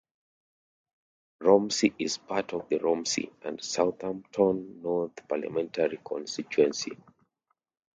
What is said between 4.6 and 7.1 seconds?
North parliamentary constituency.